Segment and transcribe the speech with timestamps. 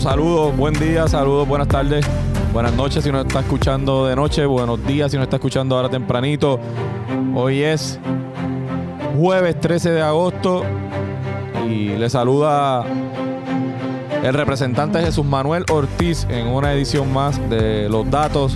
[0.00, 2.06] Saludos, buen día, saludos, buenas tardes,
[2.50, 5.90] buenas noches si nos está escuchando de noche, buenos días si nos está escuchando ahora
[5.90, 6.58] tempranito.
[7.34, 8.00] Hoy es
[9.18, 10.64] jueves 13 de agosto
[11.68, 12.84] y le saluda
[14.22, 18.54] el representante Jesús Manuel Ortiz en una edición más de Los Datos,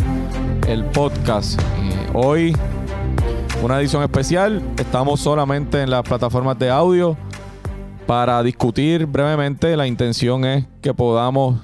[0.67, 1.61] el podcast.
[2.15, 2.57] hoy
[3.63, 7.17] una edición especial, estamos solamente en las plataformas de audio
[8.07, 9.77] para discutir brevemente.
[9.77, 11.61] La intención es que podamos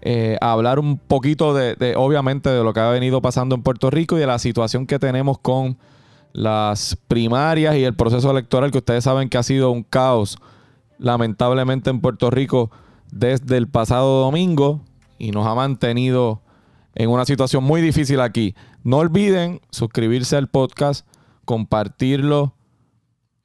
[0.00, 4.16] eh, hablar un poquito de, obviamente, de lo que ha venido pasando en Puerto Rico
[4.16, 5.76] y de la situación que tenemos con
[6.32, 10.38] las primarias y el proceso electoral, que ustedes saben que ha sido un caos,
[10.98, 12.70] lamentablemente, en Puerto Rico
[13.10, 14.80] desde el pasado domingo
[15.18, 16.40] y nos ha mantenido
[16.94, 18.54] en una situación muy difícil aquí.
[18.84, 21.06] No olviden suscribirse al podcast,
[21.44, 22.54] compartirlo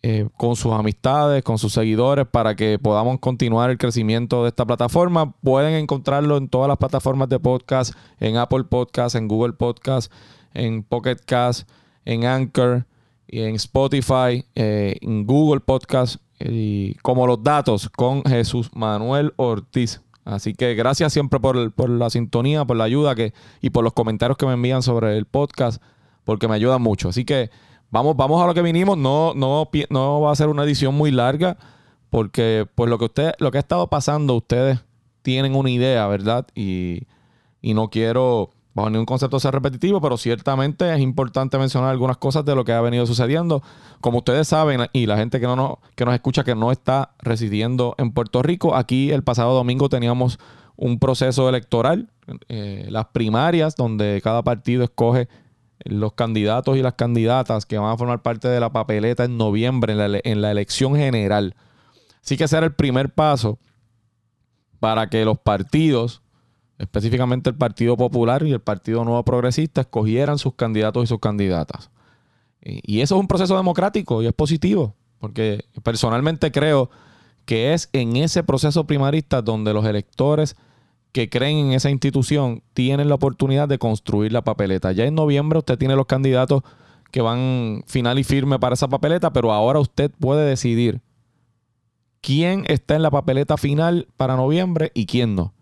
[0.03, 4.65] eh, con sus amistades, con sus seguidores, para que podamos continuar el crecimiento de esta
[4.65, 5.31] plataforma.
[5.41, 10.11] Pueden encontrarlo en todas las plataformas de podcast, en Apple Podcast, en Google Podcast,
[10.53, 11.67] en Pocket Cast,
[12.05, 12.85] en Anchor,
[13.27, 20.01] en Spotify, eh, en Google Podcast, y como los datos con Jesús Manuel Ortiz.
[20.25, 23.93] Así que gracias siempre por, por, la sintonía, por la ayuda que, y por los
[23.93, 25.81] comentarios que me envían sobre el podcast,
[26.23, 27.09] porque me ayudan mucho.
[27.09, 27.49] Así que
[27.89, 28.97] vamos, vamos a lo que vinimos.
[28.97, 31.57] No, no, va a ser una edición muy larga,
[32.09, 34.79] porque pues lo que usted, lo que ha estado pasando, ustedes
[35.21, 36.47] tienen una idea, ¿verdad?
[36.55, 37.03] Y,
[37.61, 42.45] y no quiero bajo ningún concepto ser repetitivo, pero ciertamente es importante mencionar algunas cosas
[42.45, 43.63] de lo que ha venido sucediendo.
[44.01, 47.95] Como ustedes saben, y la gente que, no que nos escucha que no está residiendo
[47.97, 50.37] en Puerto Rico, aquí el pasado domingo teníamos
[50.75, 52.11] un proceso electoral,
[52.49, 55.27] eh, las primarias, donde cada partido escoge
[55.83, 59.93] los candidatos y las candidatas que van a formar parte de la papeleta en noviembre
[59.93, 61.55] en la, en la elección general.
[62.23, 63.59] Así que ese era el primer paso
[64.79, 66.21] para que los partidos,
[66.77, 71.89] específicamente el Partido Popular y el Partido Nuevo Progresista, escogieran sus candidatos y sus candidatas.
[72.61, 76.89] Y eso es un proceso democrático y es positivo, porque personalmente creo
[77.45, 80.57] que es en ese proceso primarista donde los electores
[81.17, 84.91] que creen en esa institución tienen la oportunidad de construir la papeleta.
[84.91, 86.61] Ya en noviembre usted tiene los candidatos
[87.09, 91.01] que van final y firme para esa papeleta, pero ahora usted puede decidir
[92.21, 95.55] quién está en la papeleta final para noviembre y quién no.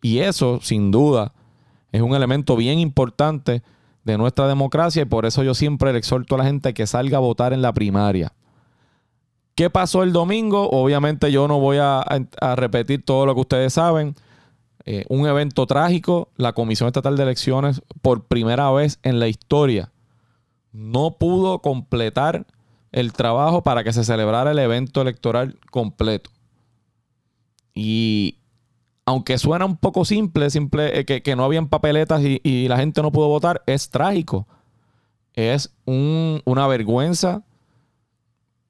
[0.00, 1.34] Y eso, sin duda,
[1.92, 3.62] es un elemento bien importante
[4.04, 7.18] de nuestra democracia y por eso yo siempre le exhorto a la gente que salga
[7.18, 8.32] a votar en la primaria.
[9.54, 10.70] ¿Qué pasó el domingo?
[10.70, 14.14] Obviamente yo no voy a, a repetir todo lo que ustedes saben.
[14.86, 19.92] Eh, un evento trágico, la Comisión Estatal de Elecciones, por primera vez en la historia,
[20.72, 22.46] no pudo completar
[22.92, 26.30] el trabajo para que se celebrara el evento electoral completo.
[27.74, 28.38] Y
[29.06, 33.10] aunque suena un poco simple, simple eh, que, no habían papeletas y, la gente no
[33.10, 34.46] pudo votar, es trágico.
[35.34, 37.42] Es una vergüenza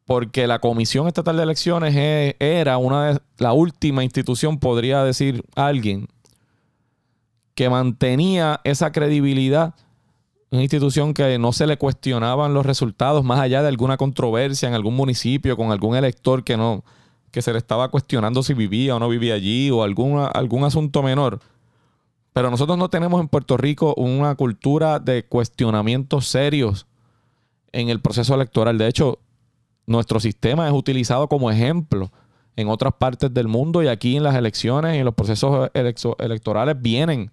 [0.04, 5.44] porque la Comisión Estatal de Elecciones e, era una de la última institución, podría decir
[5.54, 6.08] alguien,
[7.54, 9.74] que mantenía esa credibilidad,
[10.50, 14.74] una institución que no se le cuestionaban los resultados más allá de alguna controversia en
[14.74, 16.84] algún municipio con algún elector que no
[17.34, 21.02] que se le estaba cuestionando si vivía o no vivía allí o algún, algún asunto
[21.02, 21.40] menor.
[22.32, 26.86] Pero nosotros no tenemos en Puerto Rico una cultura de cuestionamientos serios
[27.72, 28.78] en el proceso electoral.
[28.78, 29.18] De hecho,
[29.86, 32.10] nuestro sistema es utilizado como ejemplo
[32.56, 36.80] en otras partes del mundo y aquí en las elecciones y en los procesos electorales
[36.80, 37.30] vienen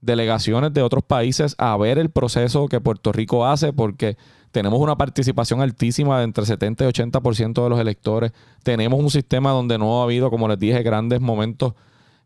[0.00, 4.16] delegaciones de otros países a ver el proceso que Puerto Rico hace porque
[4.52, 8.32] tenemos una participación altísima de entre 70 y 80% de los electores.
[8.62, 11.74] Tenemos un sistema donde no ha habido, como les dije, grandes momentos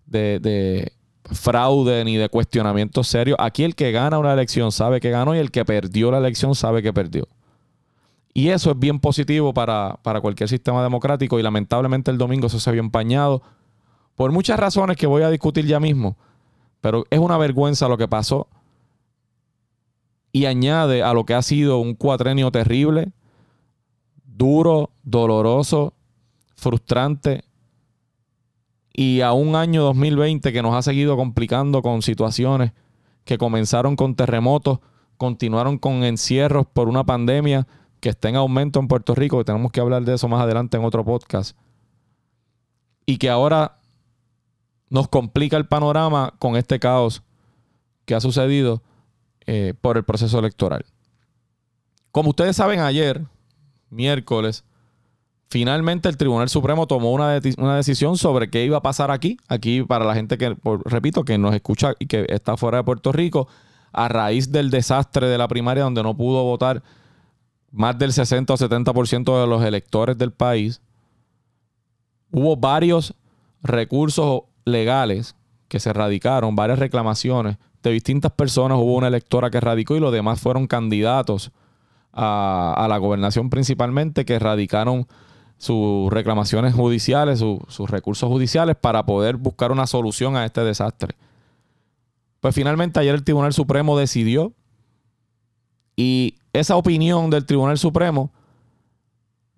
[0.05, 0.93] de, de
[1.25, 3.39] fraude ni de cuestionamientos serios.
[3.41, 6.55] Aquí el que gana una elección sabe que ganó y el que perdió la elección
[6.55, 7.29] sabe que perdió.
[8.35, 12.71] Y eso es bien positivo para, cualquier sistema democrático y lamentablemente el domingo eso se
[12.71, 13.43] había empañado
[14.15, 16.17] por muchas razones que voy a discutir ya mismo.
[16.81, 18.49] Pero es una vergüenza lo que pasó
[20.31, 23.13] y añade a lo que ha sido un cuatrenio terrible,
[24.25, 25.95] duro, doloroso,
[26.55, 27.45] frustrante
[28.93, 32.73] y a un año 2020 que nos ha seguido complicando con situaciones
[33.25, 34.81] que comenzaron con terremotos,
[35.17, 37.67] continuaron con encierros por una pandemia
[38.01, 40.77] que está en aumento en Puerto Rico, que tenemos que hablar de eso más adelante
[40.77, 41.57] en otro podcast,
[43.07, 43.79] y que ahora
[44.91, 47.23] nos complica el panorama con este caos
[48.05, 48.83] que ha sucedido
[49.47, 50.85] eh, por el proceso electoral.
[52.11, 53.27] Como ustedes saben, ayer,
[53.91, 54.65] miércoles,
[55.51, 59.39] Finalmente el Tribunal Supremo tomó una, una, decisión sobre qué iba a pasar aquí.
[59.49, 60.55] Aquí para la gente que,
[60.85, 63.49] repito, que nos escucha y que está fuera de Puerto Rico,
[63.93, 66.83] a raíz del desastre de la primaria donde no pudo votar
[67.71, 70.81] más del 60 o 70% de los electores del país,
[72.31, 73.15] hubo varios
[73.63, 75.35] recursos legales
[75.69, 78.79] que se radicaron, varias reclamaciones de distintas personas.
[78.79, 81.53] Hubo una electora que radicó y los demás fueron candidatos
[82.13, 85.07] a, la gobernación principalmente que radicaron
[85.59, 91.17] sus reclamaciones judiciales, sus recursos judiciales para poder buscar una solución a este desastre.
[92.41, 94.53] Pues finalmente ayer el Tribunal Supremo decidió
[95.97, 98.31] y esa opinión del Tribunal Supremo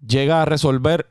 [0.07, 1.09] llega a resolver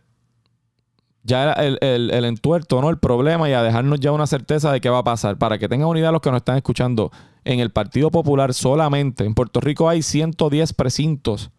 [1.24, 2.90] ya el, el, entuerto, ¿no?
[2.90, 5.38] El problema y a dejarnos ya una certeza de qué va a pasar.
[5.38, 7.12] Para que tengan unidad los que nos están escuchando,
[7.44, 11.52] en el Partido Popular solamente, en Puerto Rico hay 110 precintos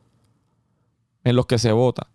[1.24, 2.08] en los que se vota.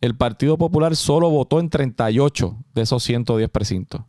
[0.00, 4.02] El Partido Popular solo votó en 38 de esos 110 precintos.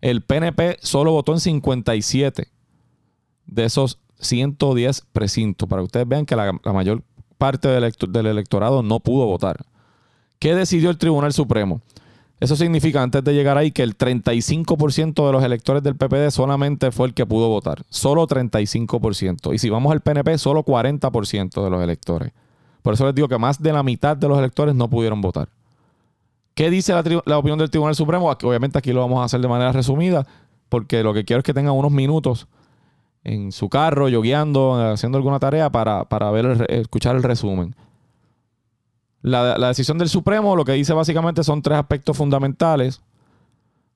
[0.00, 2.48] El PNP solo votó en 57
[3.46, 5.68] de esos 110 precintos.
[5.68, 7.02] Para que ustedes vean que la, mayor
[7.38, 9.64] parte del, electorado no pudo votar.
[10.38, 11.80] ¿Qué decidió el Tribunal Supremo?
[12.40, 16.90] Eso significa, antes de llegar ahí, que el 35% de los electores del PPD solamente
[16.90, 17.82] fue el que pudo votar.
[17.88, 19.54] Solo 35%.
[19.54, 22.32] Y si vamos al PNP, solo 40% de los electores.
[22.82, 25.48] Por eso les digo que más de la mitad de los electores no pudieron votar.
[26.54, 26.92] ¿Qué dice
[27.24, 28.28] la, opinión del Tribunal Supremo?
[28.28, 30.26] Obviamente aquí lo vamos a hacer de manera resumida,
[30.68, 32.46] porque lo que quiero es que tengan unos minutos
[33.24, 37.74] en su carro, yogueando, haciendo alguna tarea para, ver escuchar el resumen.
[39.22, 43.00] La, la, decisión del Supremo lo que dice básicamente son tres aspectos fundamentales.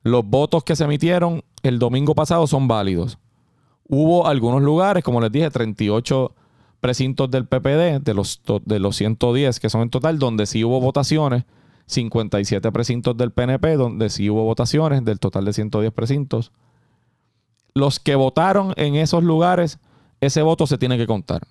[0.02, 3.18] Los votos que se emitieron el domingo pasado son válidos.
[3.88, 6.32] Hubo algunos lugares, como les dije, 38
[6.80, 10.80] precintos del PPD, de los, de los 110 que son en total, donde sí hubo
[10.80, 11.44] votaciones,
[11.86, 16.52] 57 precintos del PNP, donde sí hubo votaciones, del total de 110 precintos.
[17.76, 19.78] Los que votaron en esos lugares,
[20.22, 21.42] ese voto se tiene que contar.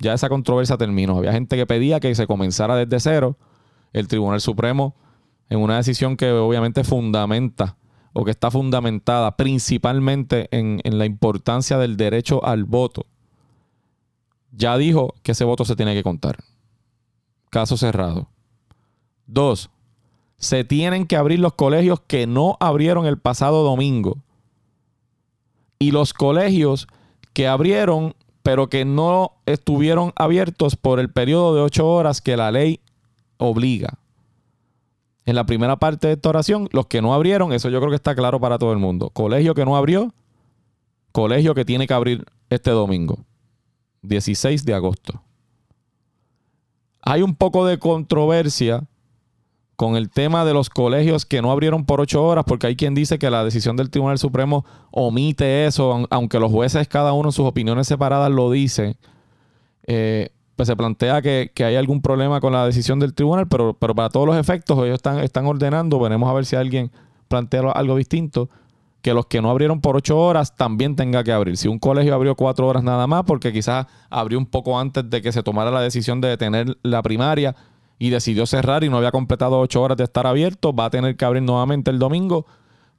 [0.00, 1.18] Ya esa controversia terminó.
[1.18, 3.36] Había gente que pedía que se comenzara desde cero.
[3.92, 4.96] El Tribunal Supremo,
[5.48, 7.76] en una decisión que obviamente fundamenta
[8.12, 13.06] o que está fundamentada principalmente en, la importancia del derecho al voto,
[14.50, 16.38] ya dijo que ese voto se tiene que contar.
[17.50, 18.26] Caso cerrado.
[19.28, 19.70] Dos,
[20.38, 24.18] se tienen que abrir los colegios que no abrieron el pasado domingo.
[25.78, 26.88] Y los colegios
[27.32, 32.50] que abrieron, pero que no estuvieron abiertos por el periodo de ocho horas que la
[32.50, 32.80] ley
[33.36, 33.98] obliga.
[35.24, 37.96] En la primera parte de esta oración, los que no abrieron, eso yo creo que
[37.96, 39.10] está claro para todo el mundo.
[39.10, 40.14] Colegio que no abrió,
[41.12, 43.18] colegio que tiene que abrir este domingo.
[44.02, 45.22] 16 de agosto.
[47.02, 48.84] Hay un poco de controversia
[49.78, 52.96] con el tema de los colegios que no abrieron por ocho horas, porque hay quien
[52.96, 57.32] dice que la decisión del Tribunal Supremo omite eso, aunque los jueces cada uno en
[57.32, 58.96] sus opiniones separadas lo dice.
[59.86, 63.94] Eh, pues se plantea que, hay algún problema con la decisión del tribunal, pero, pero
[63.94, 66.90] para todos los efectos ellos están, están ordenando, veremos a ver si alguien
[67.28, 68.50] plantea algo distinto,
[69.00, 71.56] que los que no abrieron por ocho horas también tenga que abrir.
[71.56, 75.22] Si un colegio abrió cuatro horas nada más, porque quizás abrió un poco antes de
[75.22, 77.54] que se tomara la decisión de detener la primaria
[77.98, 81.16] y decidió cerrar y no había completado ocho horas de estar abierto, va a tener
[81.16, 82.46] que abrir nuevamente el domingo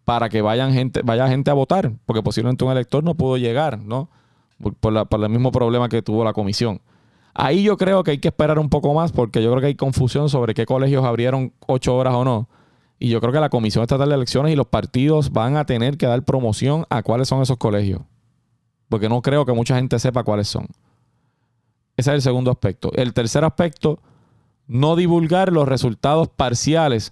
[0.03, 3.79] para que vayan gente, vaya gente a votar, porque posiblemente un elector no pudo llegar,
[3.79, 4.09] ¿no?
[4.59, 6.81] Por, por el mismo problema que tuvo la comisión.
[7.33, 9.75] Ahí yo creo que hay que esperar un poco más, porque yo creo que hay
[9.75, 12.49] confusión sobre qué colegios abrieron ocho horas o no
[12.99, 15.97] y yo creo que la Comisión Estatal de Elecciones y los partidos van a tener
[15.97, 18.01] que dar promoción a cuáles son esos colegios.
[18.89, 20.67] Porque no creo que mucha gente sepa cuáles son.
[21.95, 22.91] Ese es el segundo aspecto.
[22.93, 23.99] El tercer aspecto,
[24.69, 27.11] no divulgar los resultados parciales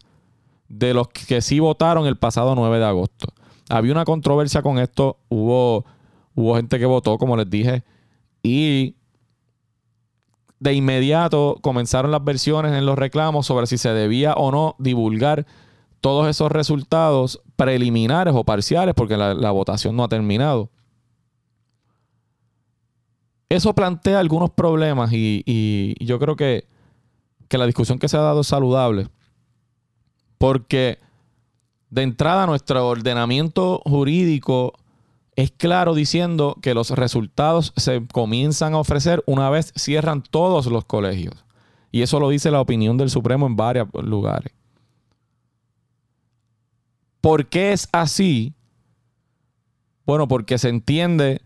[0.69, 3.27] de los que sí votaron el pasado 9 de agosto.
[3.67, 5.17] Había una controversia con esto.
[5.27, 5.83] Hubo,
[6.35, 7.83] hubo gente que votó, como les dije,
[8.43, 8.95] y
[10.59, 15.45] de inmediato comenzaron las versiones en los reclamos sobre si se debía o no divulgar
[15.99, 20.69] todos esos resultados preliminares o parciales, porque la, votación no ha terminado.
[23.49, 26.67] Eso plantea algunos problemas y, yo creo que,
[27.47, 29.07] que, la discusión que se ha dado es saludable.
[30.37, 30.99] Porque
[31.89, 34.73] de entrada nuestro ordenamiento jurídico
[35.35, 40.85] es claro diciendo que los resultados se comienzan a ofrecer una vez cierran todos los
[40.85, 41.45] colegios.
[41.91, 44.53] Y eso lo dice la opinión del Supremo en varios lugares.
[47.21, 48.53] ¿Por qué es así?
[50.05, 51.41] Bueno, porque se entiende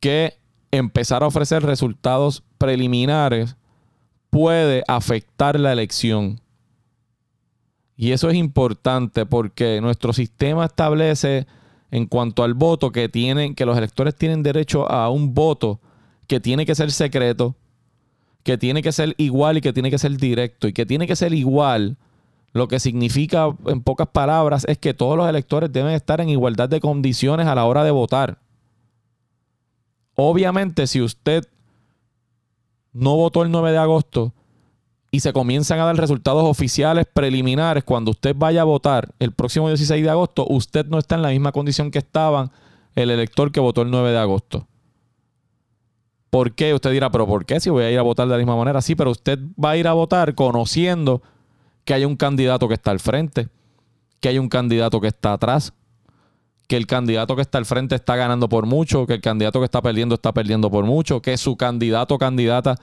[0.00, 0.38] que
[0.70, 3.56] empezar a ofrecer resultados preliminares
[4.36, 6.40] puede afectar la elección
[7.96, 11.46] Y eso es importante porque nuestro sistema establece
[11.90, 15.80] en cuanto al voto que tienen que los electores tienen derecho a un voto
[16.26, 17.54] que tiene que ser secreto,
[18.42, 21.16] que tiene que ser igual y que tiene que ser directo y que tiene que
[21.16, 21.96] ser igual.
[22.52, 26.68] Lo que significa en pocas palabras es que todos los electores deben estar en igualdad
[26.68, 28.38] de condiciones a la hora de votar.
[30.14, 31.48] Obviamente, si usted
[32.96, 34.32] no votó el 9 de agosto
[35.10, 39.68] y se comienzan a dar resultados oficiales preliminares cuando usted vaya a votar el próximo
[39.68, 42.50] 16 de agosto, usted no está en la misma condición que estaba
[42.94, 44.66] el elector que votó el 9 de agosto.
[46.30, 46.74] ¿Por qué?
[46.74, 48.82] Usted dirá, pero ¿por qué si voy a ir a votar de la misma manera?
[48.82, 51.22] Sí, pero usted va a ir a votar conociendo
[51.84, 53.48] que hay un candidato que está al frente,
[54.20, 55.72] que hay un candidato que está atrás,
[56.66, 59.66] que el candidato que está al frente está ganando por mucho, que el candidato que
[59.66, 62.76] está perdiendo está perdiendo por mucho, que su candidato o candidata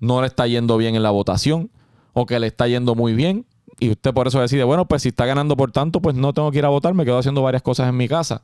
[0.00, 1.70] no le está yendo bien en la votación
[2.12, 3.46] o que le está yendo muy bien
[3.80, 6.50] y usted por eso decide, bueno, pues si está ganando por tanto, pues no tengo
[6.50, 8.42] que ir a votar, me quedo haciendo varias cosas en mi casa.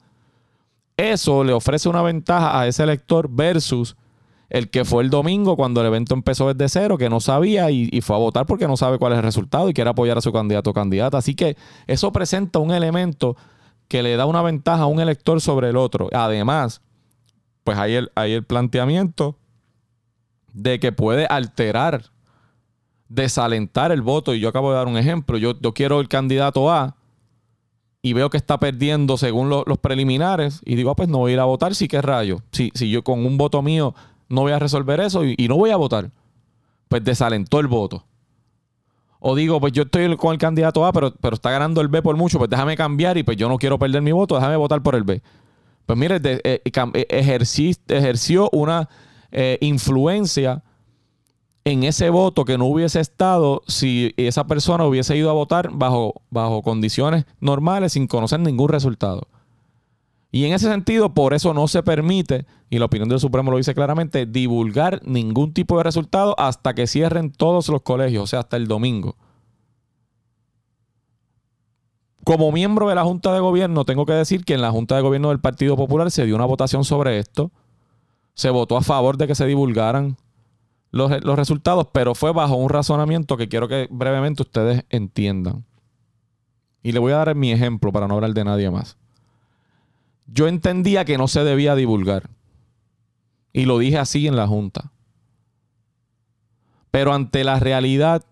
[0.97, 3.97] Eso le ofrece una ventaja a ese elector versus
[4.51, 8.01] el que fue el domingo cuando el evento empezó desde cero, que no sabía y,
[8.01, 10.33] fue a votar porque no sabe cuál es el resultado y quiere apoyar a su
[10.33, 11.19] candidato o candidata.
[11.19, 11.57] Así que
[11.87, 13.37] eso presenta un elemento
[13.91, 16.09] que le da una ventaja a un elector sobre el otro.
[16.13, 16.81] Además,
[17.65, 19.37] pues hay el, hay el planteamiento
[20.53, 22.05] de que puede alterar,
[23.09, 24.33] desalentar el voto.
[24.33, 25.39] Y yo acabo de dar un ejemplo.
[25.39, 26.95] Yo, yo quiero el candidato A
[28.01, 31.35] y veo que está perdiendo según los preliminares y digo, ah, pues no voy a
[31.35, 32.39] ir a votar, sí que rayo.
[32.53, 33.93] Si, si yo con un voto mío
[34.29, 36.13] no voy a resolver eso y, no voy a votar.
[36.89, 38.07] Pues desalentó el voto.
[39.21, 42.03] O digo, pues yo estoy con el candidato A, pero, pero está ganando el B
[42.03, 44.83] por mucho, pues déjame cambiar y pues yo no quiero perder mi voto, déjame votar
[44.83, 45.23] por el B.
[45.85, 48.89] Pues mire, eh, eh, eh, ejerció una
[49.61, 50.63] influencia
[51.65, 56.23] en ese voto que no hubiese estado si esa persona hubiese ido a votar bajo,
[56.31, 59.29] bajo condiciones normales sin conocer ningún resultado.
[60.33, 63.57] Y en ese sentido, por eso no se permite, y la opinión del Supremo lo
[63.57, 68.41] dice claramente, divulgar ningún tipo de resultado hasta que cierren todos los colegios, o sea,
[68.41, 69.17] hasta el domingo.
[72.23, 75.03] Como miembro de la Junta de Gobierno, tengo que decir que en la Junta de
[75.03, 77.51] Gobierno del Partido Popular se dio una votación sobre esto.
[78.35, 80.17] Se votó a favor de que se divulgaran
[80.93, 85.65] los, los resultados, pero fue bajo un razonamiento que quiero que brevemente ustedes entiendan.
[86.83, 89.00] Y le voy a dar mi ejemplo para no hablar de nadie más.
[90.33, 92.31] Yo entendía que no se debía divulgar.
[93.53, 94.93] Y lo dije así en la Junta.
[96.91, 98.25] Pero ante la realidad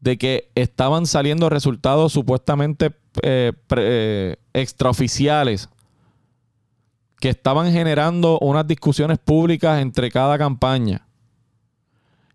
[0.00, 5.68] de que estaban saliendo resultados supuestamente eh, eh, extraoficiales
[7.20, 11.06] que estaban generando unas discusiones públicas entre cada campaña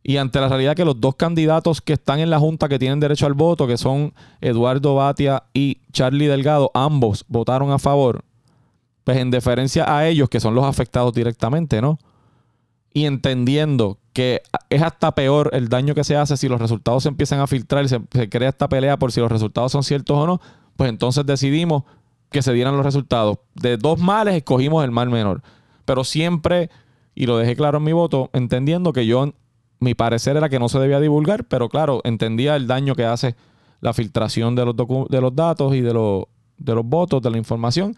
[0.08, 3.02] y ante la realidad que los dos candidatos que están en la Junta que tienen
[3.02, 8.24] derecho al voto, que son Eduardo Batia y Charlie Delgado, ambos votaron a favor,
[9.04, 12.00] pues en deferencia a ellos, que son los afectados directamente, ¿no?
[12.94, 17.10] Y entendiendo que es hasta peor el daño que se hace si los resultados se
[17.10, 18.00] empiezan a filtrar y se,
[18.30, 20.40] crea esta pelea por si los resultados son ciertos o no,
[20.78, 21.84] pues entonces decidimos
[22.32, 23.40] que se dieran los resultados.
[23.56, 25.42] De dos males escogimos el mal menor.
[25.84, 26.70] Pero siempre,
[27.14, 29.34] y lo dejé claro en mi voto, entendiendo que yo
[29.80, 33.36] mi parecer era que no se debía divulgar, pero claro, entendía el daño que hace
[33.82, 37.96] la filtración de los, de los datos y de, de los votos, de la información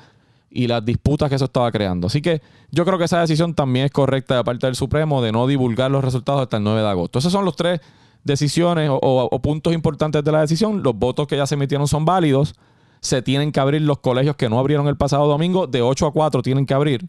[0.50, 2.08] y las disputas que eso estaba creando.
[2.08, 5.32] Así que yo creo que esa decisión también es correcta de parte del Supremo de
[5.32, 7.20] no divulgar los resultados hasta el 9 de agosto.
[7.20, 7.82] Esas son los tres
[8.24, 10.84] decisiones o, puntos importantes de la decisión.
[10.84, 12.56] Los votos que ya se emitieron son válidos.
[13.00, 15.68] Se tienen que abrir los colegios que no abrieron el pasado domingo.
[15.68, 17.08] De 8 a 4 tienen que abrir.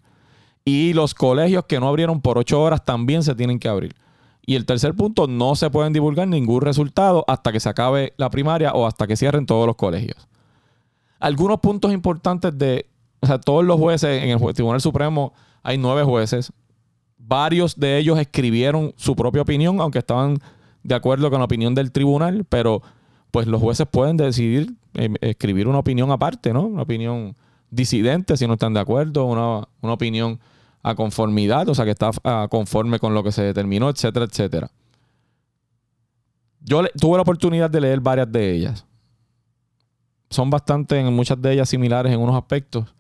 [0.65, 3.95] Y los colegios que no abrieron por 8 horas también se tienen que abrir.
[4.51, 8.31] Y el tercer punto, no se pueden divulgar ningún resultado hasta que se acabe la
[8.31, 10.27] primaria o hasta que cierren todos los colegios.
[11.21, 12.87] Algunos puntos importantes de,
[13.21, 16.53] o sea, todos los jueces en el Tribunal Supremo hay nueve jueces.
[17.17, 20.39] Varios de ellos escribieron su propia opinión, aunque estaban
[20.83, 22.83] de acuerdo con la opinión del tribunal, pero
[23.31, 26.67] pues los jueces pueden decidir em, escribir una opinión aparte, ¿no?
[26.67, 27.37] Una opinión
[27.71, 30.41] disidente si no están de acuerdo, una, una opinión
[30.83, 34.71] a conformidad, o sea, que está ah, conforme con lo que se determinó, etcétera, etcétera.
[36.61, 38.87] Yo tuve la oportunidad de leer varias de ellas.
[40.31, 42.95] Son bastante, en muchas de ellas similares en unos aspectos.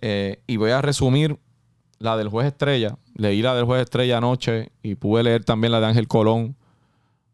[0.00, 1.38] Eh, y voy a resumir
[1.98, 2.96] la del juez Estrella.
[3.14, 6.56] Leí la del juez Estrella anoche y pude leer también la de Ángel Colón.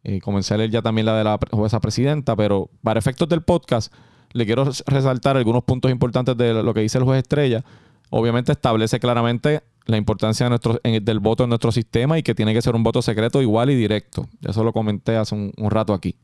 [0.04, 3.42] Y comencé a leer ya también la de la jueza presidenta, pero para efectos del
[3.42, 3.92] podcast,
[4.32, 7.64] le quiero resaltar algunos puntos importantes de lo que dice el juez Estrella
[8.10, 12.74] obviamente establece claramente la importancia del voto en nuestro sistema y que tiene que ser
[12.74, 14.26] un voto secreto igual y directo.
[14.42, 16.16] Eso lo comenté hace un, rato aquí.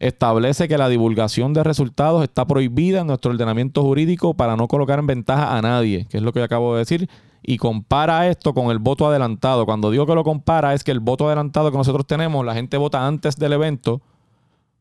[0.00, 4.98] establece que la divulgación de resultados está prohibida en nuestro ordenamiento jurídico para no colocar
[4.98, 7.08] en ventaja a nadie, que es lo que acabo de decir,
[7.42, 9.66] y compara esto con el voto adelantado.
[9.66, 12.76] Cuando digo que lo compara es que el voto adelantado que nosotros tenemos, la gente
[12.76, 14.00] vota antes del evento,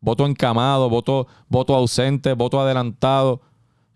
[0.01, 3.41] voto encamado, voto, voto ausente, voto adelantado,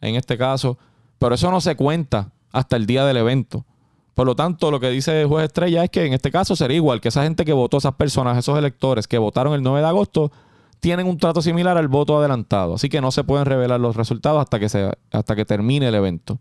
[0.02, 0.78] en este caso,
[1.20, 3.66] pero eso no se cuenta hasta el día del evento.
[4.14, 6.78] Por lo tanto, lo que dice el juez Estrella es que en este caso sería
[6.78, 9.88] igual que esa gente que votó, esas personas, esos electores que votaron el 9 de
[9.88, 10.32] agosto,
[10.80, 12.76] tienen un trato similar al voto adelantado.
[12.76, 15.96] Así que no se pueden revelar los resultados hasta que, se, hasta que termine el
[15.96, 16.40] evento.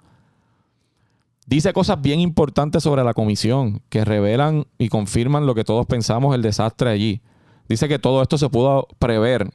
[1.47, 6.35] Dice cosas bien importantes sobre la comisión que revelan y confirman lo que todos pensamos,
[6.35, 7.21] el desastre allí.
[7.68, 9.49] Dice que todo esto se pudo prever.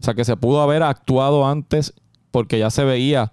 [0.00, 1.92] O sea, que se pudo haber actuado antes
[2.30, 3.32] porque ya se veía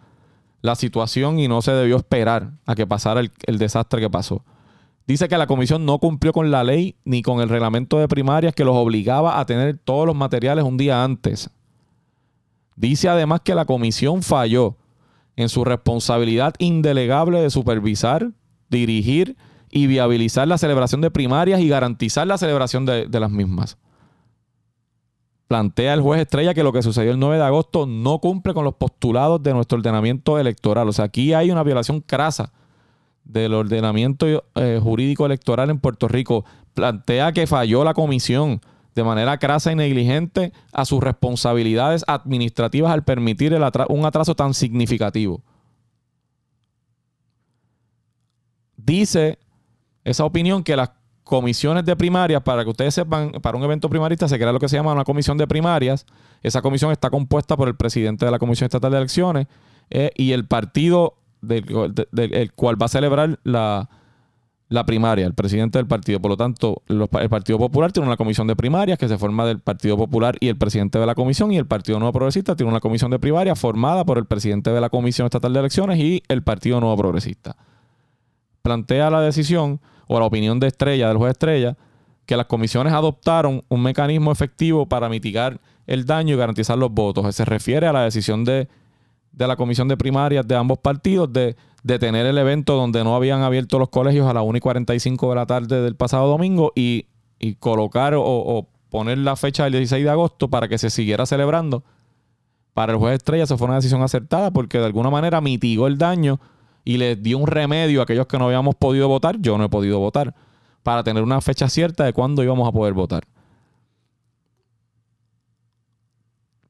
[0.66, 4.44] la situación y no se debió esperar a que pasara el, desastre que pasó.
[5.08, 8.56] Dice que la comisión no cumplió con la ley ni con el reglamento de primarias
[8.56, 11.50] que los obligaba a tener todos los materiales un día antes.
[12.76, 14.76] Dice además que la comisión falló
[15.36, 18.32] en su responsabilidad indelegable de supervisar,
[18.70, 19.38] dirigir
[19.70, 23.78] y viabilizar la celebración de primarias y garantizar la celebración de, las mismas.
[25.48, 28.64] Plantea el juez Estrella que lo que sucedió el 9 de agosto no cumple con
[28.64, 30.90] los postulados de nuestro ordenamiento electoral.
[30.90, 32.52] O sea, aquí hay una violación crasa
[33.24, 38.62] del ordenamiento eh, jurídico electoral en Puerto Rico plantea que falló la comisión
[38.94, 43.58] de manera crasa y negligente a sus responsabilidades administrativas al permitir
[43.90, 45.42] un atraso tan significativo.
[48.78, 49.40] Dice
[50.04, 50.92] esa opinión que las
[51.25, 54.70] comisiones de primarias, para que ustedes sepan, para un evento primarista se crea lo que
[54.70, 56.05] se llama una comisión de primarias.
[56.44, 59.48] Esa comisión está compuesta por el presidente de la Comisión Estatal de Elecciones
[59.90, 61.66] eh, y el partido del,
[62.16, 63.90] el cual va a celebrar la,
[64.85, 66.20] primaria, el presidente del partido.
[66.20, 69.59] Por lo tanto, el Partido Popular tiene una comisión de primarias que se forma del
[69.59, 72.81] Partido Popular y el presidente de la comisión, y el Partido Nuevo Progresista tiene una
[72.81, 76.44] comisión de primarias formada por el presidente de la Comisión Estatal de Elecciones y el
[76.44, 77.55] Partido Nuevo Progresista.
[78.61, 81.77] Plantea la decisión o la opinión de Estrella, del juez Estrella,
[82.25, 87.35] que las comisiones adoptaron un mecanismo efectivo para mitigar el daño y garantizar los votos.
[87.35, 88.68] Se refiere a la decisión de
[89.35, 93.41] de la comisión de primarias de ambos partidos de detener el evento donde no habían
[93.41, 97.07] abierto los colegios a las 1 y 45 de la tarde del pasado domingo y,
[97.59, 101.83] colocar o, poner la fecha del 16 de agosto para que se siguiera celebrando.
[102.74, 105.98] Para el juez Estrella se fue una decisión acertada porque de alguna manera mitigó el
[105.98, 106.39] daño
[106.86, 109.38] y les dio un remedio a aquellos que no habíamos podido votar.
[109.42, 110.36] Yo no he podido votar.
[110.84, 113.26] Para tener una fecha cierta de cuándo íbamos a poder votar.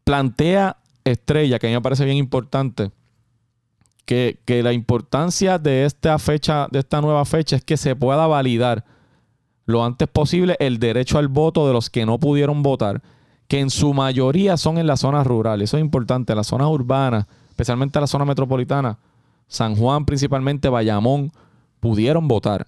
[0.05, 2.91] Plantea estrella que a mí me parece bien importante,
[4.05, 8.85] que, la importancia de esta fecha, de esta nueva fecha, es que se pueda validar
[9.65, 13.01] lo antes posible el derecho al voto de los que no pudieron votar,
[13.47, 15.69] que en su mayoría son en las zonas rurales.
[15.71, 18.99] Eso es importante, las zonas urbanas, especialmente en la zona metropolitana,
[19.47, 21.31] San Juan principalmente, Bayamón,
[21.79, 22.67] pudieron votar.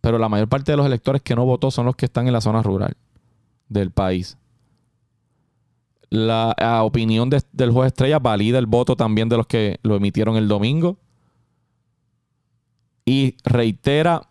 [0.00, 2.32] Pero la mayor parte de los electores que no votó son los que están en
[2.32, 2.96] la zona rural
[3.68, 4.38] del país.
[6.08, 10.48] La opinión del juez Estrella valida el voto también de los que lo emitieron el
[10.48, 10.98] domingo.
[13.04, 14.28] Y reitera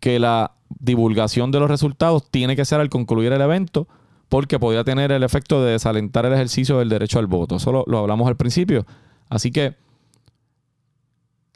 [0.00, 3.88] que la divulgación de los resultados tiene que ser al concluir el evento
[4.28, 7.56] porque podría tener el efecto de desalentar el ejercicio del derecho al voto.
[7.56, 8.86] Eso lo, hablamos al principio.
[9.28, 9.76] Así que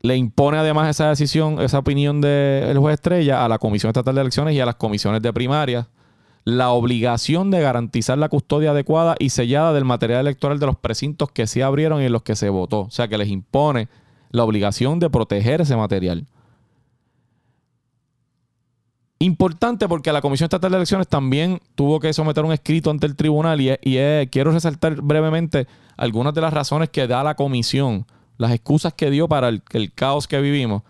[0.03, 4.21] le impone además esa decisión, esa opinión del juez Estrella a la Comisión Estatal de
[4.23, 5.87] Elecciones y a las comisiones de primarias
[6.45, 11.31] la obligación de garantizar la custodia adecuada y sellada del material electoral de los precintos
[11.31, 12.81] que se abrieron y en los que se votó.
[12.83, 13.89] O sea, que les impone
[14.31, 16.27] la obligación de proteger ese material.
[19.19, 23.17] Importante porque la Comisión Estatal de Elecciones también tuvo que someter un escrito ante el
[23.17, 23.77] tribunal y,
[24.31, 25.67] quiero resaltar brevemente
[25.99, 28.07] algunas de las razones que da la comisión,
[28.41, 30.83] las excusas que dio para el caos que vivimos.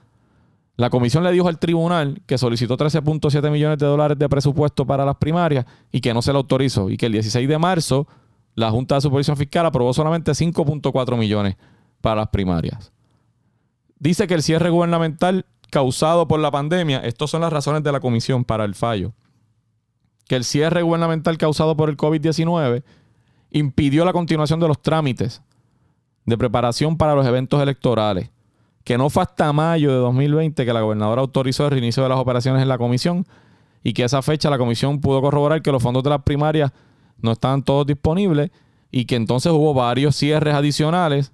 [0.76, 5.04] La comisión le dijo al tribunal que solicitó 13.7 millones de dólares de presupuesto para
[5.04, 8.06] las primarias y que no se le autorizó y que el 16 de marzo
[8.54, 11.56] la Junta de Supervisión Fiscal aprobó solamente 5.4 millones
[12.00, 12.92] para las primarias.
[13.98, 17.98] Dice que el cierre gubernamental causado por la pandemia, estas son las razones de la
[17.98, 19.12] comisión para el fallo,
[20.28, 22.84] que el cierre gubernamental causado por el COVID-19
[23.50, 25.42] impidió la continuación de los trámites
[26.30, 28.30] de preparación para los eventos electorales
[28.84, 32.18] que no fue hasta mayo de 2020 que la gobernadora autorizó el reinicio de las
[32.18, 33.26] operaciones en la comisión
[33.82, 36.72] y que esa fecha la comisión pudo corroborar que los fondos de las primarias
[37.20, 38.50] no estaban todos disponibles
[38.90, 41.32] y que entonces hubo varios cierres adicionales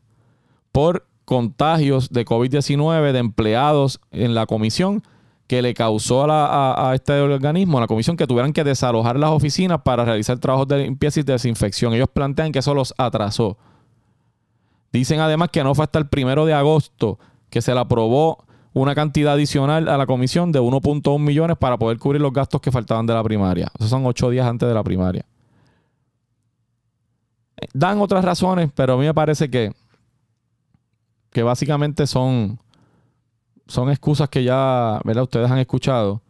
[0.73, 5.03] por contagios de COVID-19 de empleados en la comisión
[5.47, 9.81] que le causó a, este organismo, a la comisión, que tuvieran que desalojar las oficinas
[9.83, 11.95] para realizar trabajos de limpieza y desinfección.
[11.95, 13.57] Ellos plantean que eso los atrasó.
[14.93, 17.19] Dicen además que no fue hasta el primero de agosto
[17.51, 21.99] que se le aprobó una cantidad adicional a la comisión de 1.1 millones para poder
[21.99, 23.69] cubrir los gastos que faltaban de la primaria.
[23.79, 25.25] Esos son ocho días antes de la primaria.
[27.73, 29.73] Dan otras razones, pero a mí me parece que,
[31.31, 32.59] que básicamente son,
[33.67, 35.25] son excusas que ya ¿verdad?
[35.25, 36.21] ustedes han escuchado.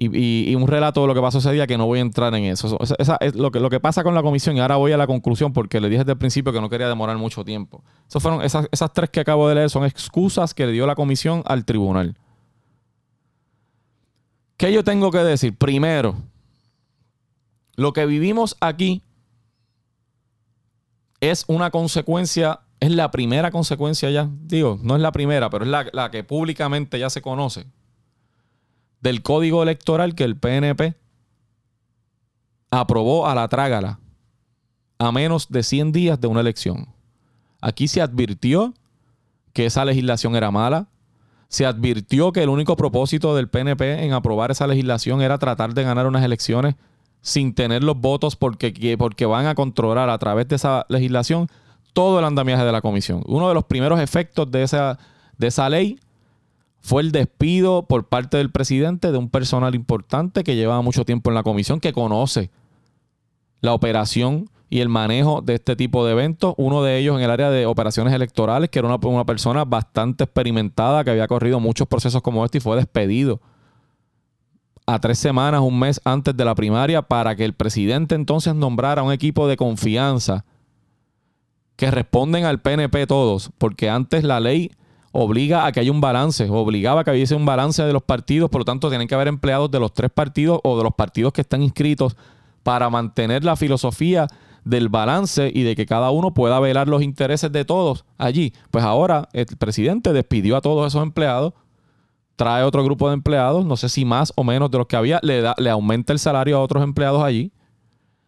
[0.00, 2.44] Y, un relato de lo que pasó ese día que no voy a entrar en
[2.44, 2.78] eso.
[2.80, 5.08] Esa, es lo, que, lo que pasa con la comisión, y ahora voy a la
[5.08, 7.82] conclusión porque le dije desde el principio que no quería demorar mucho tiempo.
[8.08, 11.42] Fueron, esas, esas tres que acabo de leer son excusas que le dio la comisión
[11.46, 12.16] al tribunal.
[14.56, 15.56] ¿Qué yo tengo que decir?
[15.56, 16.14] Primero,
[17.74, 19.02] lo que vivimos aquí
[21.20, 25.70] es una consecuencia, es la primera consecuencia ya, digo, no es la primera, pero es
[25.70, 27.66] la, la que públicamente ya se conoce
[29.00, 30.94] del código electoral que el PNP
[32.70, 33.98] aprobó a la trágala
[34.98, 36.88] a menos de 100 días de una elección.
[37.60, 38.74] Aquí se advirtió
[39.52, 40.88] que esa legislación era mala.
[41.48, 45.82] Se advirtió que el único propósito del PNP en aprobar esa legislación era tratar de
[45.82, 46.74] ganar unas elecciones
[47.20, 51.48] sin tener los votos porque, porque van a controlar a través de esa legislación
[51.92, 53.22] todo el andamiaje de la comisión.
[53.26, 54.98] Uno de los primeros efectos de esa,
[55.36, 55.98] de esa ley
[56.88, 61.30] fue el despido por parte del presidente de un personal importante que llevaba mucho tiempo
[61.30, 62.50] en la comisión, que conoce
[63.60, 66.54] la operación y el manejo de este tipo de eventos.
[66.56, 71.04] Uno de ellos en el área de operaciones electorales, que era una, persona bastante experimentada,
[71.04, 73.38] que había corrido muchos procesos como este y fue despedido
[74.86, 79.02] a tres semanas, un mes antes de la primaria, para que el presidente entonces nombrara
[79.02, 80.46] un equipo de confianza
[81.76, 84.70] que responden al PNP todos, porque antes la ley
[85.12, 88.50] obliga a que haya un balance, obligaba a que hubiese un balance de los partidos,
[88.50, 91.32] por lo tanto tienen que haber empleados de los tres partidos o de los partidos
[91.32, 92.16] que están inscritos
[92.62, 94.26] para mantener la filosofía
[94.64, 98.52] del balance y de que cada uno pueda velar los intereses de todos allí.
[98.70, 101.54] Pues ahora el presidente despidió a todos esos empleados,
[102.36, 105.20] trae otro grupo de empleados, no sé si más o menos de los que había,
[105.22, 107.52] le, da, le aumenta el salario a otros empleados allí.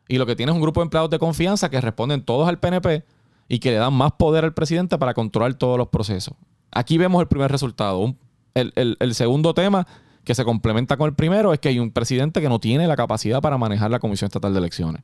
[0.09, 2.59] Y lo que tiene es un grupo de empleados de confianza que responden todos al
[2.59, 3.05] PNP
[3.47, 6.35] y que le dan más poder al presidente para controlar todos los procesos.
[6.73, 8.15] Aquí vemos el primer resultado.
[8.55, 9.87] el, segundo tema
[10.25, 12.97] que se complementa con el primero es que hay un presidente que no tiene la
[12.97, 15.03] capacidad para manejar la Comisión Estatal de Elecciones.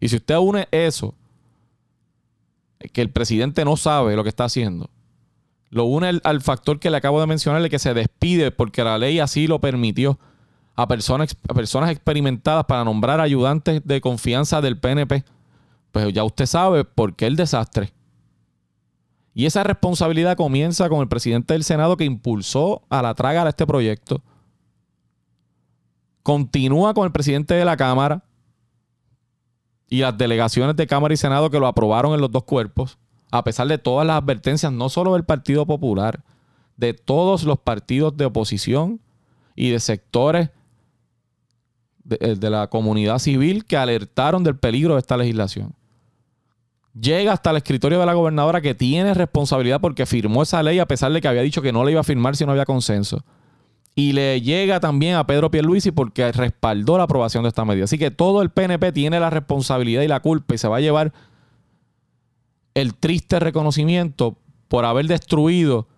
[0.00, 1.14] Y si usted une eso,
[2.92, 4.90] que el presidente no sabe lo que está haciendo,
[5.70, 8.98] lo une al, factor que le acabo de mencionar, de que se despide porque la
[8.98, 10.18] ley así lo permitió
[10.74, 15.24] a personas, a personas experimentadas para nombrar ayudantes de confianza del PNP,
[15.90, 17.92] pues ya usted sabe por qué el desastre.
[19.34, 23.48] Y esa responsabilidad comienza con el presidente del Senado que impulsó a la traga a
[23.48, 24.22] este proyecto.
[26.22, 28.24] Continúa con el presidente de la Cámara
[29.88, 32.98] y las delegaciones de Cámara y Senado que lo aprobaron en los dos cuerpos,
[33.30, 36.22] a pesar de todas las advertencias, no solo del Partido Popular,
[36.76, 39.00] de todos los partidos de oposición
[39.56, 40.50] y de sectores
[42.04, 45.74] de, eh, de la comunidad civil que alertaron del peligro de esta legislación
[46.98, 50.86] llega hasta el escritorio de la gobernadora que tiene responsabilidad porque firmó esa ley a
[50.86, 53.24] pesar de que había dicho que no la iba a firmar si no había consenso.
[53.94, 57.84] Y le llega también a Pedro Pierluisi porque respaldó la aprobación de esta medida.
[57.84, 60.80] Así que todo el PNP tiene la responsabilidad y la culpa y se va a
[60.80, 61.12] llevar
[62.74, 65.88] el triste reconocimiento por haber destruido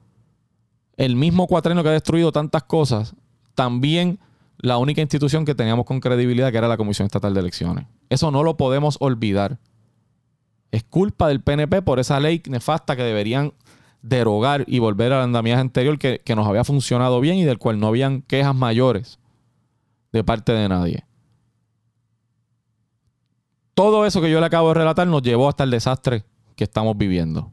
[0.97, 3.15] el mismo cuatreno que ha destruido tantas cosas,
[3.55, 4.19] también
[4.59, 7.87] la única institución que teníamos con credibilidad que era la Comisión Estatal de Elecciones.
[8.09, 9.59] Eso no lo podemos olvidar.
[10.75, 13.53] Es culpa del PNP por esa ley nefasta que deberían
[14.03, 17.79] derogar y volver al andamiaje anterior que, que nos había funcionado bien y del cual
[17.79, 19.21] no habían quejas mayores
[20.11, 21.05] de parte de nadie.
[23.75, 26.25] Todo eso que yo le acabo de relatar nos llevó hasta el desastre
[26.57, 27.53] que estamos viviendo.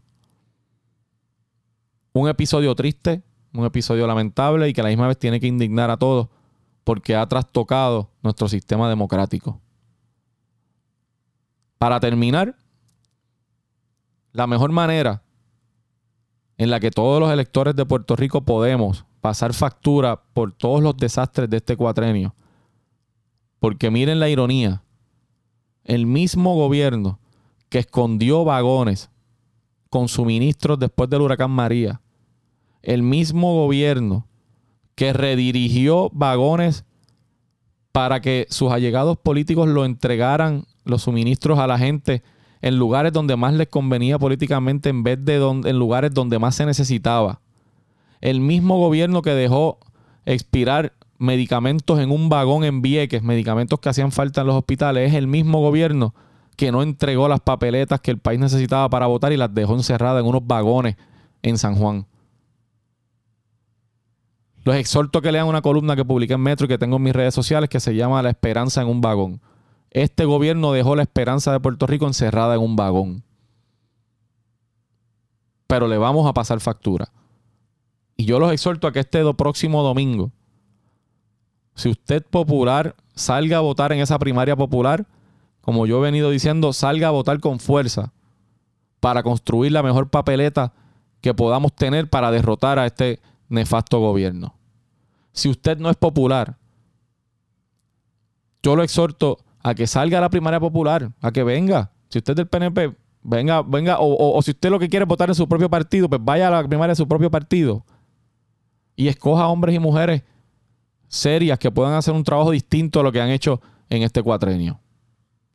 [2.14, 3.22] Un episodio triste,
[3.54, 6.28] un episodio lamentable y que a la misma vez tiene que indignar a todos
[6.84, 9.62] porque ha trastocado nuestro sistema democrático.
[11.78, 12.56] Para terminar,
[14.34, 15.24] la mejor manera
[16.58, 20.96] en la que todos los electores de Puerto Rico podemos pasar factura por todos los
[20.98, 22.36] desastres de este cuatrenio.
[23.60, 24.84] Porque miren la ironía.
[25.84, 27.20] El mismo gobierno
[27.70, 29.10] que escondió vagones
[29.90, 32.02] con suministros después del huracán María.
[32.82, 34.28] El mismo gobierno
[34.96, 36.86] que redirigió vagones
[37.92, 42.24] para que sus allegados políticos lo entregaran los suministros a la gente
[42.62, 46.66] en lugares donde más les convenía políticamente en vez de en lugares donde más se
[46.66, 47.42] necesitaba.
[48.22, 49.80] El mismo gobierno que dejó
[50.26, 55.16] expirar medicamentos en un vagón en Vieques, medicamentos que hacían falta en los hospitales, es
[55.16, 56.14] el mismo gobierno
[56.56, 60.22] que no entregó las papeletas que el país necesitaba para votar y las dejó encerradas
[60.22, 60.96] en unos vagones
[61.42, 62.06] en San Juan.
[64.64, 67.04] Los exhorto a que lean una columna que publiqué en Metro y que tengo en
[67.04, 69.42] mis redes sociales que se llama La esperanza en un vagón.
[69.92, 73.24] Este gobierno dejó la esperanza de Puerto Rico encerrada en un vagón.
[75.68, 77.12] Pero le vamos a pasar factura.
[78.16, 80.32] Y yo los exhorto a que este próximo domingo,
[81.76, 85.06] si usted popular salga a votar en esa primaria popular,
[85.60, 88.14] como yo he venido diciendo, salga a votar con fuerza
[89.00, 90.74] para construir la mejor papeleta
[91.20, 94.56] que podamos tener para derrotar a este nefasto gobierno.
[95.34, 96.58] Si usted no es popular,
[98.64, 101.92] yo lo exhorto a que salga a la primaria popular, a que venga.
[102.10, 105.30] Si usted es del PNP, venga, venga, o, si usted lo que quiere es votar
[105.30, 107.86] en su propio partido, pues vaya a la primaria de su propio partido
[108.96, 110.24] y escoja hombres y mujeres
[111.08, 114.80] serias que puedan hacer un trabajo distinto a lo que han hecho en este cuatrenio.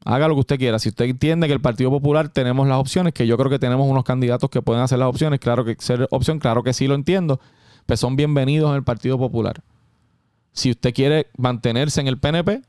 [0.05, 0.79] Haga lo que usted quiera.
[0.79, 3.88] Si usted entiende que el Partido Popular tenemos las opciones, que yo creo que tenemos
[3.88, 6.95] unos candidatos que pueden hacer las opciones, claro que ser opción, claro que sí lo
[6.95, 7.40] entiendo,
[7.87, 9.62] pues son bienvenidos en el Partido Popular.
[10.53, 12.62] Si usted quiere mantenerse en el PNP,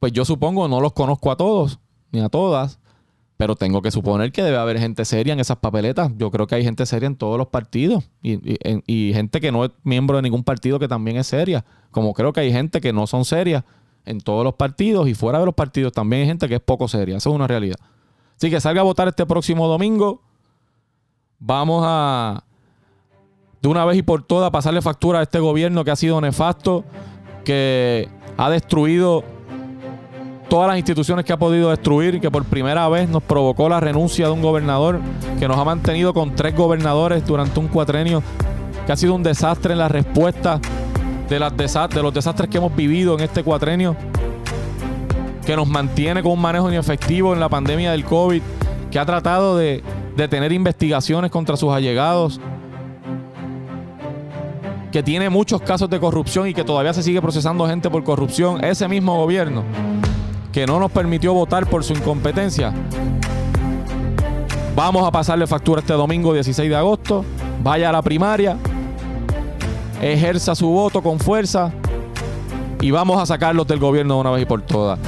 [0.00, 1.78] pues yo supongo, no los conozco a todos,
[2.12, 2.78] ni a todas,
[3.36, 6.12] pero tengo que suponer que debe haber gente seria en esas papeletas.
[6.16, 9.72] Yo creo que hay gente seria en todos los partidos y, gente que no es
[9.82, 11.64] miembro de ningún partido que también es seria.
[11.90, 13.64] Como creo que hay gente que no son serias
[14.04, 16.86] en todos los partidos y fuera de los partidos también hay gente que es poco
[16.86, 17.16] seria.
[17.16, 17.76] Eso es una realidad.
[18.36, 20.22] Así que salga a votar este próximo domingo.
[21.40, 22.44] Vamos a,
[23.60, 26.84] de una vez y por todas, pasarle factura a este gobierno que ha sido nefasto,
[27.44, 29.24] que ha destruido
[30.54, 34.26] todas las instituciones que ha podido destruir, que por primera vez nos provocó la renuncia
[34.26, 35.00] de un gobernador,
[35.40, 38.22] que nos ha mantenido con tres gobernadores durante un cuatrenio,
[38.86, 40.60] que ha sido un desastre en la respuesta
[41.28, 43.96] de, los desastres que hemos vivido en este cuatrenio,
[45.44, 48.40] que nos mantiene con un manejo inefectivo en la pandemia del COVID,
[48.92, 49.82] que ha tratado de,
[50.16, 52.40] de tener investigaciones contra sus allegados,
[54.92, 58.64] que tiene muchos casos de corrupción y que todavía se sigue procesando gente por corrupción,
[58.64, 59.64] ese mismo gobierno
[60.54, 62.72] que no nos permitió votar por su incompetencia.
[64.76, 67.24] Vamos a pasarle factura este domingo 16 de agosto.
[67.60, 68.56] Vaya a la primaria.
[70.00, 71.72] Ejerza su voto con fuerza.
[72.80, 75.00] Y vamos a sacarlos del gobierno de una vez y por todas.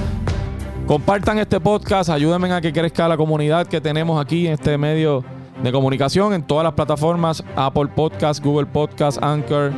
[0.85, 2.11] Compartan este podcast.
[2.11, 5.23] Ayúdenme a que crezca la comunidad que tenemos aquí en este medio
[5.63, 9.73] de comunicación en todas las plataformas: Apple Podcast, Google Podcast, Anchor,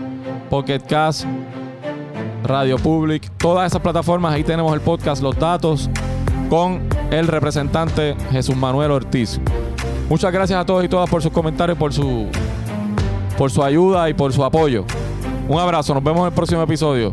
[0.48, 1.26] Pocket Cast.
[2.44, 4.34] Radio Public, todas esas plataformas.
[4.34, 5.90] Ahí tenemos el podcast, los datos
[6.48, 9.40] con el representante Jesús Manuel Ortiz.
[10.08, 12.26] Muchas gracias a todos y todas por sus comentarios, por su,
[13.36, 14.84] por su ayuda y por su apoyo.
[15.48, 17.10] Un abrazo, nos vemos en el próximo episodio.